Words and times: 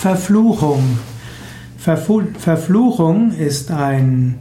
Verfluchung. 0.00 1.00
Verfu 1.76 2.22
Verfluchung 2.38 3.32
ist 3.32 3.72
ein 3.72 4.38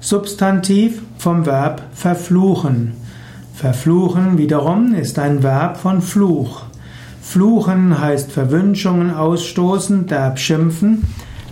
Substantiv 0.00 1.00
vom 1.16 1.46
Verb 1.46 1.80
verfluchen. 1.92 2.94
Verfluchen 3.54 4.36
wiederum 4.36 4.94
ist 4.94 5.20
ein 5.20 5.44
Verb 5.44 5.76
von 5.76 6.02
Fluch. 6.02 6.62
Fluchen 7.22 8.00
heißt 8.00 8.32
Verwünschungen 8.32 9.14
ausstoßen, 9.14 10.08
derb 10.08 10.40
schimpfen. 10.40 11.04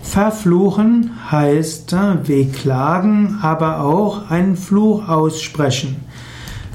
Verfluchen 0.03 1.11
heißt 1.31 1.93
äh, 1.93 2.27
wehklagen, 2.27 3.39
aber 3.41 3.79
auch 3.79 4.29
einen 4.29 4.57
Fluch 4.57 5.07
aussprechen. 5.07 5.95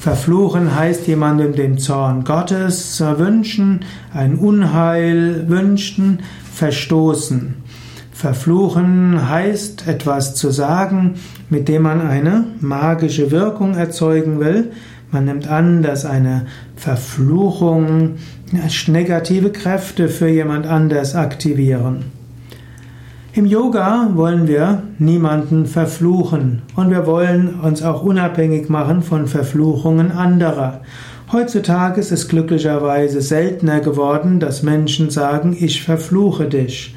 Verfluchen 0.00 0.74
heißt 0.74 1.06
jemandem 1.08 1.54
den 1.54 1.76
Zorn 1.76 2.24
Gottes 2.24 2.96
wünschen, 3.18 3.80
ein 4.14 4.36
Unheil 4.36 5.46
wünschen, 5.46 6.20
verstoßen. 6.54 7.56
Verfluchen 8.10 9.28
heißt 9.28 9.86
etwas 9.86 10.34
zu 10.34 10.50
sagen, 10.52 11.16
mit 11.50 11.68
dem 11.68 11.82
man 11.82 12.00
eine 12.00 12.44
magische 12.60 13.30
Wirkung 13.30 13.74
erzeugen 13.74 14.40
will. 14.40 14.72
Man 15.10 15.26
nimmt 15.26 15.48
an, 15.48 15.82
dass 15.82 16.06
eine 16.06 16.46
Verfluchung 16.76 18.14
negative 18.88 19.52
Kräfte 19.52 20.08
für 20.08 20.28
jemand 20.28 20.66
anders 20.66 21.14
aktivieren. 21.14 22.19
Im 23.32 23.46
Yoga 23.46 24.10
wollen 24.14 24.48
wir 24.48 24.82
niemanden 24.98 25.66
verfluchen 25.66 26.62
und 26.74 26.90
wir 26.90 27.06
wollen 27.06 27.60
uns 27.60 27.80
auch 27.80 28.02
unabhängig 28.02 28.68
machen 28.68 29.02
von 29.02 29.28
Verfluchungen 29.28 30.10
anderer. 30.10 30.80
Heutzutage 31.30 32.00
ist 32.00 32.10
es 32.10 32.26
glücklicherweise 32.26 33.20
seltener 33.22 33.78
geworden, 33.78 34.40
dass 34.40 34.64
Menschen 34.64 35.10
sagen, 35.10 35.56
ich 35.56 35.84
verfluche 35.84 36.46
dich. 36.46 36.96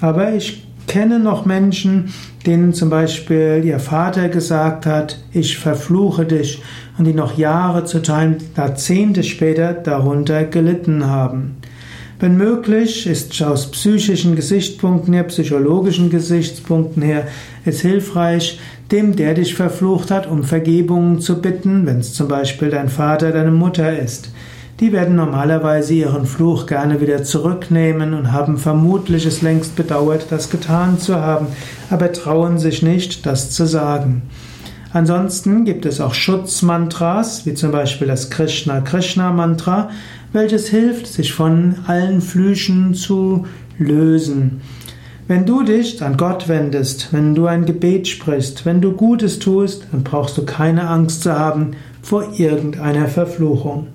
Aber 0.00 0.32
ich 0.32 0.66
kenne 0.86 1.18
noch 1.18 1.44
Menschen, 1.44 2.14
denen 2.46 2.72
zum 2.72 2.88
Beispiel 2.88 3.60
ihr 3.62 3.78
Vater 3.78 4.30
gesagt 4.30 4.86
hat, 4.86 5.18
ich 5.32 5.58
verfluche 5.58 6.24
dich 6.24 6.62
und 6.96 7.04
die 7.04 7.12
noch 7.12 7.36
Jahre 7.36 7.84
zu 7.84 8.00
Teilen, 8.00 8.38
Jahrzehnte 8.56 9.22
später 9.22 9.74
darunter 9.74 10.44
gelitten 10.44 11.06
haben. 11.06 11.56
Wenn 12.24 12.38
möglich, 12.38 13.06
ist 13.06 13.42
aus 13.42 13.70
psychischen 13.70 14.34
Gesichtspunkten 14.34 15.12
her, 15.12 15.24
psychologischen 15.24 16.08
Gesichtspunkten 16.08 17.02
her, 17.02 17.26
es 17.66 17.82
hilfreich, 17.82 18.58
dem, 18.90 19.14
der 19.14 19.34
dich 19.34 19.54
verflucht 19.54 20.10
hat, 20.10 20.26
um 20.26 20.42
Vergebung 20.42 21.20
zu 21.20 21.42
bitten, 21.42 21.84
wenn 21.84 21.98
es 21.98 22.14
zum 22.14 22.28
Beispiel 22.28 22.70
dein 22.70 22.88
Vater, 22.88 23.30
deine 23.30 23.50
Mutter 23.50 23.98
ist. 23.98 24.30
Die 24.80 24.90
werden 24.90 25.16
normalerweise 25.16 25.92
ihren 25.92 26.24
Fluch 26.24 26.64
gerne 26.64 27.02
wieder 27.02 27.24
zurücknehmen 27.24 28.14
und 28.14 28.32
haben 28.32 28.56
vermutlich 28.56 29.26
es 29.26 29.42
längst 29.42 29.76
bedauert, 29.76 30.28
das 30.30 30.48
getan 30.48 30.98
zu 30.98 31.16
haben, 31.16 31.48
aber 31.90 32.10
trauen 32.10 32.56
sich 32.56 32.82
nicht, 32.82 33.26
das 33.26 33.50
zu 33.50 33.66
sagen. 33.66 34.22
Ansonsten 34.94 35.64
gibt 35.64 35.84
es 35.86 36.00
auch 36.00 36.14
Schutzmantras, 36.14 37.44
wie 37.44 37.52
zum 37.54 37.72
Beispiel 37.72 38.06
das 38.06 38.30
Krishna-Krishna-Mantra, 38.30 39.90
welches 40.34 40.68
hilft, 40.68 41.06
sich 41.06 41.32
von 41.32 41.76
allen 41.86 42.20
Flüchen 42.20 42.92
zu 42.92 43.46
lösen. 43.78 44.60
Wenn 45.26 45.46
du 45.46 45.62
dich 45.62 46.02
an 46.02 46.18
Gott 46.18 46.48
wendest, 46.48 47.12
wenn 47.12 47.34
du 47.34 47.46
ein 47.46 47.64
Gebet 47.64 48.08
sprichst, 48.08 48.66
wenn 48.66 48.82
du 48.82 48.92
Gutes 48.92 49.38
tust, 49.38 49.86
dann 49.90 50.02
brauchst 50.02 50.36
du 50.36 50.44
keine 50.44 50.88
Angst 50.88 51.22
zu 51.22 51.32
haben 51.32 51.76
vor 52.02 52.34
irgendeiner 52.36 53.06
Verfluchung. 53.08 53.86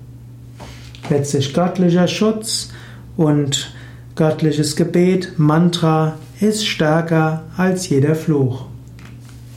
Letztlich 1.08 1.54
göttlicher 1.54 2.08
Schutz 2.08 2.70
und 3.16 3.72
göttliches 4.16 4.74
Gebet, 4.76 5.34
Mantra, 5.36 6.16
ist 6.40 6.66
stärker 6.66 7.44
als 7.56 7.88
jeder 7.90 8.14
Fluch. 8.14 8.69